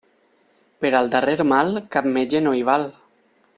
[0.85, 2.91] Per al darrer mal, cap metge no hi val.